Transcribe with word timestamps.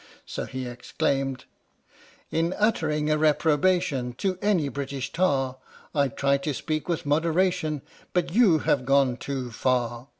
So 0.25 0.45
he 0.45 0.65
exclaimed: 0.65 1.45
In 2.31 2.55
uttering 2.57 3.11
a 3.11 3.19
reprobation 3.19 4.13
To 4.13 4.39
any 4.41 4.67
British 4.67 5.11
Tar, 5.13 5.57
I 5.93 6.07
try 6.07 6.37
to 6.39 6.55
speak 6.55 6.89
with 6.89 7.05
moderation, 7.05 7.83
But 8.11 8.33
you 8.33 8.57
have 8.65 8.83
gone 8.83 9.15
too 9.17 9.51
far. 9.51 10.07